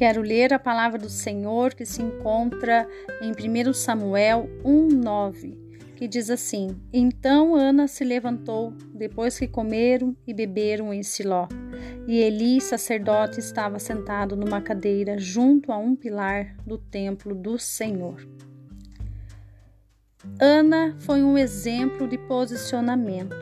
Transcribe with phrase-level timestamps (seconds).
[0.00, 2.88] Quero ler a palavra do Senhor que se encontra
[3.20, 5.58] em 1 Samuel 1:9,
[5.94, 11.46] que diz assim: Então Ana se levantou depois que comeram e beberam em Siló,
[12.06, 18.26] e Eli, sacerdote, estava sentado numa cadeira junto a um pilar do templo do Senhor.
[20.40, 23.36] Ana foi um exemplo de posicionamento.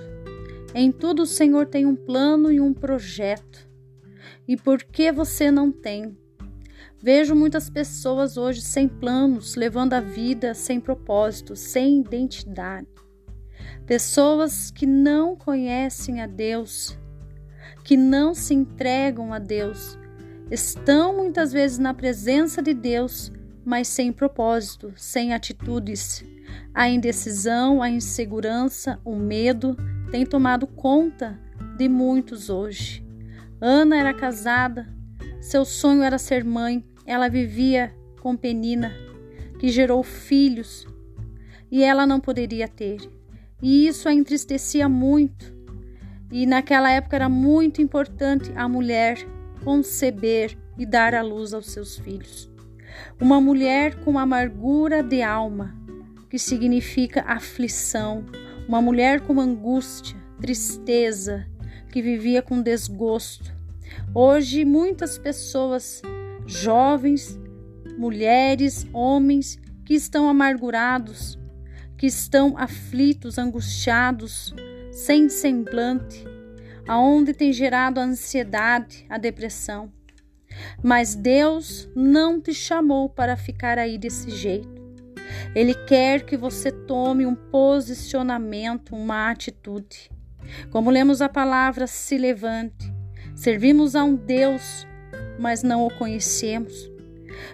[0.74, 3.70] Em tudo o Senhor tem um plano e um projeto.
[4.48, 6.18] E por que você não tem?
[7.00, 12.88] Vejo muitas pessoas hoje sem planos, levando a vida sem propósito, sem identidade.
[13.86, 16.98] Pessoas que não conhecem a Deus,
[17.84, 19.96] que não se entregam a Deus,
[20.50, 23.32] estão muitas vezes na presença de Deus,
[23.64, 26.24] mas sem propósito, sem atitudes.
[26.74, 29.76] A indecisão, a insegurança, o medo
[30.10, 31.38] têm tomado conta
[31.76, 33.06] de muitos hoje.
[33.60, 34.97] Ana era casada,
[35.48, 36.84] seu sonho era ser mãe.
[37.06, 38.92] Ela vivia com Penina,
[39.58, 40.86] que gerou filhos,
[41.70, 43.00] e ela não poderia ter.
[43.62, 45.56] E isso a entristecia muito.
[46.30, 49.16] E naquela época era muito importante a mulher
[49.64, 52.50] conceber e dar à luz aos seus filhos.
[53.18, 55.74] Uma mulher com amargura de alma,
[56.28, 58.22] que significa aflição,
[58.68, 61.46] uma mulher com angústia, tristeza,
[61.90, 63.57] que vivia com desgosto,
[64.14, 66.02] Hoje, muitas pessoas,
[66.46, 67.38] jovens,
[67.98, 71.38] mulheres, homens, que estão amargurados,
[71.96, 74.54] que estão aflitos, angustiados,
[74.92, 76.24] sem semblante,
[76.86, 79.92] aonde tem gerado a ansiedade, a depressão.
[80.82, 84.78] Mas Deus não te chamou para ficar aí desse jeito.
[85.54, 90.10] Ele quer que você tome um posicionamento, uma atitude.
[90.70, 92.92] Como lemos a palavra, se levante,
[93.38, 94.84] Servimos a um Deus,
[95.38, 96.90] mas não o conhecemos.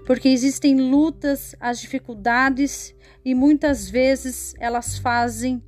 [0.06, 5.62] Porque existem lutas, as dificuldades e muitas vezes elas fazem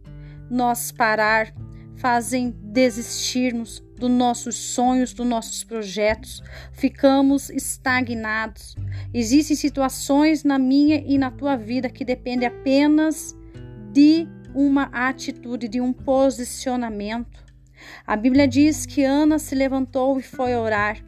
[0.51, 1.55] nós parar,
[1.97, 8.75] fazem desistirmos dos nossos sonhos, dos nossos projetos, ficamos estagnados.
[9.13, 13.37] Existem situações na minha e na tua vida que dependem apenas
[13.93, 17.46] de uma atitude, de um posicionamento.
[18.07, 21.05] A Bíblia diz que Ana se levantou e foi orar.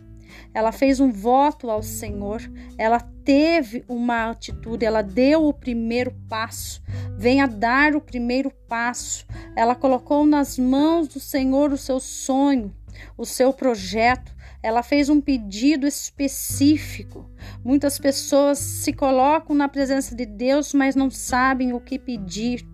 [0.52, 2.40] Ela fez um voto ao Senhor,
[2.76, 6.82] ela teve uma atitude, ela deu o primeiro passo,
[7.16, 9.26] venha dar o primeiro passo.
[9.54, 12.74] Ela colocou nas mãos do Senhor o seu sonho,
[13.16, 14.36] o seu projeto.
[14.62, 17.30] Ela fez um pedido específico.
[17.64, 22.66] Muitas pessoas se colocam na presença de Deus, mas não sabem o que pedir.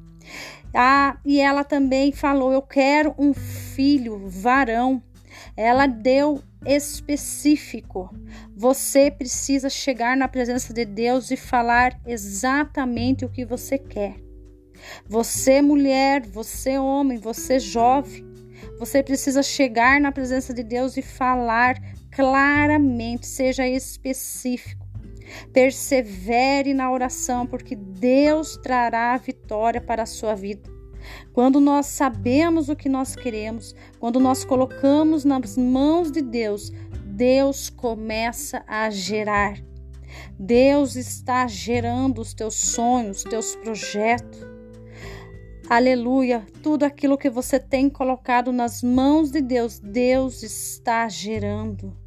[0.74, 5.02] Ah, e ela também falou: Eu quero um filho varão.
[5.56, 8.10] Ela deu específico.
[8.56, 14.16] Você precisa chegar na presença de Deus e falar exatamente o que você quer.
[15.08, 18.24] Você, mulher, você, homem, você, jovem,
[18.78, 21.76] você precisa chegar na presença de Deus e falar
[22.10, 24.83] claramente, seja específico.
[25.52, 30.74] Persevere na oração, porque Deus trará a vitória para a sua vida.
[31.32, 36.70] Quando nós sabemos o que nós queremos, quando nós colocamos nas mãos de Deus,
[37.04, 39.58] Deus começa a gerar.
[40.38, 44.40] Deus está gerando os teus sonhos, teus projetos.
[45.68, 46.46] Aleluia!
[46.62, 52.03] Tudo aquilo que você tem colocado nas mãos de Deus, Deus está gerando.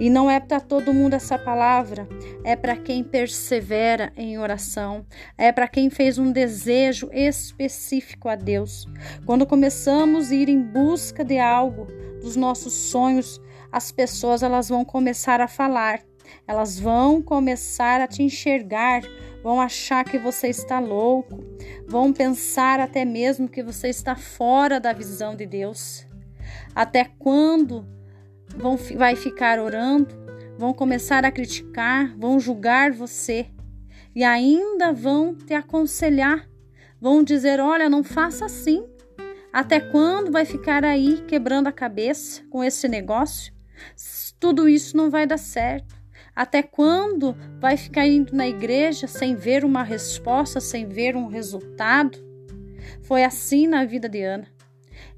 [0.00, 2.08] E não é para todo mundo essa palavra,
[2.44, 5.04] é para quem persevera em oração,
[5.36, 8.86] é para quem fez um desejo específico a Deus.
[9.26, 11.86] Quando começamos a ir em busca de algo,
[12.20, 13.40] dos nossos sonhos,
[13.72, 16.00] as pessoas elas vão começar a falar,
[16.46, 19.02] elas vão começar a te enxergar,
[19.42, 21.38] vão achar que você está louco,
[21.86, 26.06] vão pensar até mesmo que você está fora da visão de Deus.
[26.74, 27.86] Até quando
[28.56, 30.08] vão, vai ficar orando,
[30.58, 33.46] vão começar a criticar, vão julgar você
[34.14, 36.48] e ainda vão te aconselhar,
[37.00, 38.84] vão dizer: olha, não faça assim.
[39.52, 43.52] Até quando vai ficar aí quebrando a cabeça com esse negócio?
[44.38, 45.94] Tudo isso não vai dar certo.
[46.34, 52.18] Até quando vai ficar indo na igreja sem ver uma resposta, sem ver um resultado?
[53.02, 54.46] Foi assim na vida de Ana.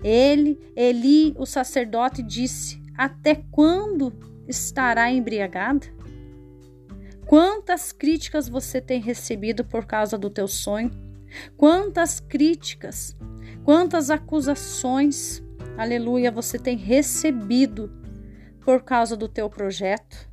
[0.02, 4.12] Ele, Eli, o sacerdote, disse: até quando
[4.46, 5.86] estará embriagada?
[7.26, 10.90] Quantas críticas você tem recebido por causa do teu sonho?
[11.56, 13.16] Quantas críticas,
[13.64, 15.42] quantas acusações,
[15.76, 17.90] aleluia, você tem recebido
[18.60, 20.30] por causa do teu projeto?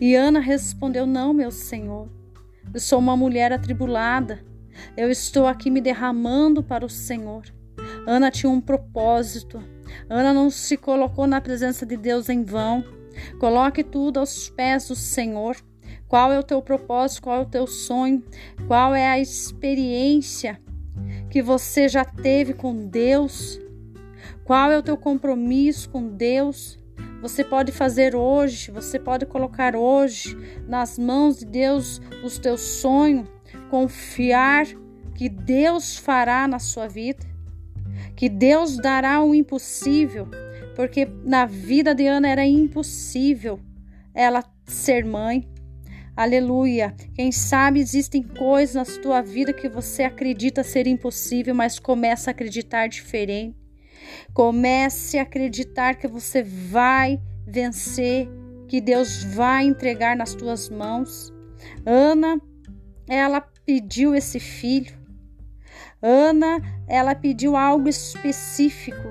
[0.00, 2.10] E Ana respondeu: Não, meu senhor,
[2.74, 4.44] eu sou uma mulher atribulada.
[4.96, 7.44] Eu estou aqui me derramando para o Senhor.
[8.06, 9.62] Ana tinha um propósito.
[10.08, 12.84] Ana não se colocou na presença de Deus em vão.
[13.38, 15.56] Coloque tudo aos pés do Senhor.
[16.08, 17.22] Qual é o teu propósito?
[17.22, 18.22] Qual é o teu sonho?
[18.66, 20.60] Qual é a experiência
[21.30, 23.60] que você já teve com Deus?
[24.44, 26.78] Qual é o teu compromisso com Deus?
[27.20, 30.36] Você pode fazer hoje, você pode colocar hoje
[30.68, 33.28] nas mãos de Deus os teus sonhos,
[33.70, 34.66] confiar
[35.14, 37.26] que Deus fará na sua vida,
[38.16, 40.26] que Deus dará o impossível,
[40.74, 43.60] porque na vida de Ana era impossível
[44.14, 45.46] ela ser mãe.
[46.16, 46.94] Aleluia.
[47.14, 52.32] Quem sabe existem coisas na tua vida que você acredita ser impossível, mas começa a
[52.32, 53.54] acreditar diferente.
[54.32, 58.28] Comece a acreditar que você vai vencer,
[58.66, 61.32] que Deus vai entregar nas tuas mãos.
[61.84, 62.40] Ana,
[63.06, 65.05] ela pediu esse filho.
[66.06, 69.08] Ana, ela pediu algo específico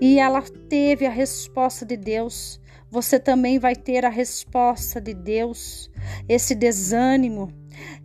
[0.00, 2.60] e ela teve a resposta de Deus
[2.94, 5.90] você também vai ter a resposta de Deus.
[6.28, 7.52] Esse desânimo,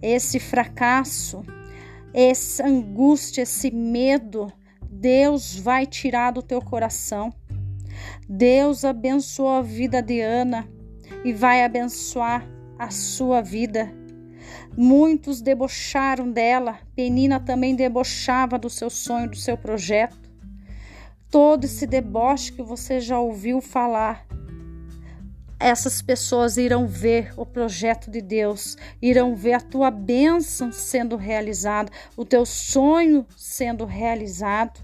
[0.02, 1.44] esse fracasso,
[2.12, 4.52] essa angústia, esse medo,
[4.90, 7.32] Deus vai tirar do teu coração.
[8.28, 10.68] Deus abençoou a vida de Ana
[11.24, 12.44] e vai abençoar
[12.80, 13.99] a sua vida.
[14.82, 20.32] Muitos debocharam dela, Penina também debochava do seu sonho, do seu projeto.
[21.30, 24.26] Todo esse deboche que você já ouviu falar,
[25.60, 31.92] essas pessoas irão ver o projeto de Deus, irão ver a tua bênção sendo realizada,
[32.16, 34.80] o teu sonho sendo realizado.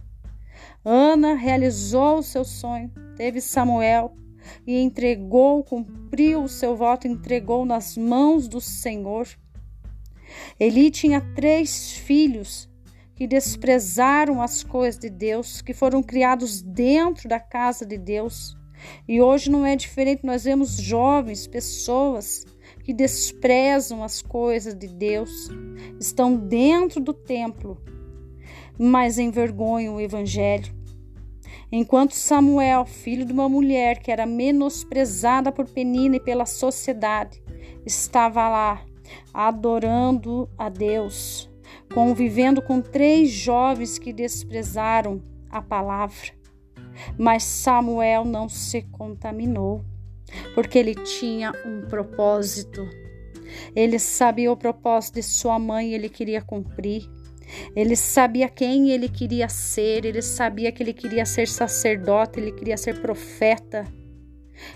[0.83, 4.13] Ana realizou o seu sonho, teve Samuel
[4.67, 9.25] e entregou, cumpriu o seu voto, entregou nas mãos do Senhor.
[10.59, 12.69] Eli tinha três filhos
[13.15, 18.57] que desprezaram as coisas de Deus, que foram criados dentro da casa de Deus.
[19.07, 22.45] E hoje não é diferente, nós vemos jovens, pessoas
[22.83, 25.49] que desprezam as coisas de Deus,
[25.99, 27.81] estão dentro do templo,
[28.77, 30.75] mas envergonham o evangelho.
[31.71, 37.41] Enquanto Samuel, filho de uma mulher que era menosprezada por Penina e pela sociedade,
[37.85, 38.85] estava lá
[39.33, 41.49] adorando a Deus,
[41.93, 46.33] convivendo com três jovens que desprezaram a palavra.
[47.17, 49.83] Mas Samuel não se contaminou,
[50.53, 52.87] porque ele tinha um propósito.
[53.75, 57.09] Ele sabia o propósito de sua mãe ele queria cumprir.
[57.75, 62.75] Ele sabia quem ele queria ser, ele sabia que ele queria ser sacerdote, ele queria
[62.75, 63.85] ser profeta.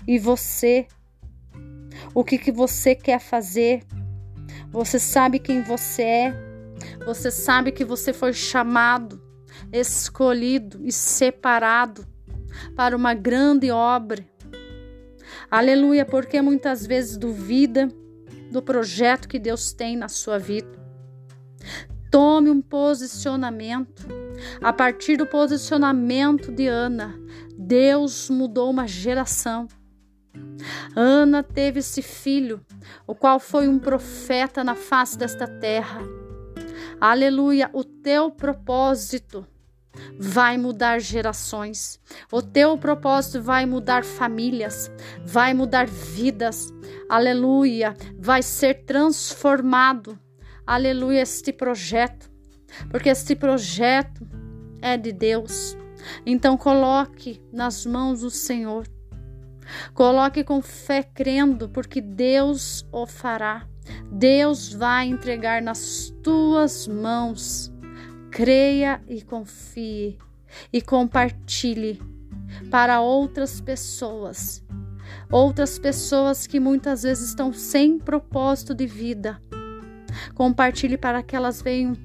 [0.06, 0.86] E você?
[2.14, 3.82] O que, que você quer fazer?
[4.70, 6.34] Você sabe quem você é?
[7.04, 9.20] Você sabe que você foi chamado,
[9.72, 12.06] escolhido e separado
[12.76, 14.24] para uma grande obra.
[15.50, 17.88] Aleluia, porque muitas vezes duvida
[18.50, 20.78] do projeto que Deus tem na sua vida.
[22.10, 24.06] Tome um posicionamento.
[24.60, 27.14] A partir do posicionamento de Ana,
[27.56, 29.68] Deus mudou uma geração.
[30.94, 32.60] Ana teve esse filho,
[33.06, 36.00] o qual foi um profeta na face desta terra.
[37.00, 39.46] Aleluia, o teu propósito
[40.18, 42.00] vai mudar gerações.
[42.30, 44.90] O teu propósito vai mudar famílias,
[45.24, 46.72] vai mudar vidas.
[47.08, 50.18] Aleluia, vai ser transformado.
[50.66, 52.30] Aleluia este projeto,
[52.90, 54.26] porque este projeto
[54.80, 55.76] é de Deus.
[56.24, 58.86] Então coloque nas mãos do Senhor.
[59.94, 63.66] Coloque com fé crendo, porque Deus o fará.
[64.10, 67.72] Deus vai entregar nas tuas mãos
[68.30, 70.16] creia e confie
[70.72, 72.00] e compartilhe
[72.70, 74.64] para outras pessoas.
[75.30, 79.40] Outras pessoas que muitas vezes estão sem propósito de vida.
[80.34, 81.96] Compartilhe para que elas venham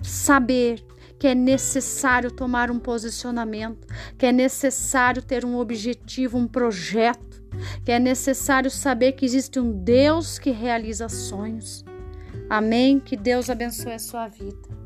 [0.00, 0.84] saber
[1.20, 3.86] que é necessário tomar um posicionamento,
[4.16, 7.44] que é necessário ter um objetivo, um projeto,
[7.84, 11.84] que é necessário saber que existe um Deus que realiza sonhos.
[12.48, 12.98] Amém?
[12.98, 14.79] Que Deus abençoe a sua vida.